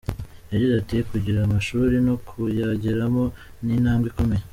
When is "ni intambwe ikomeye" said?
3.63-4.43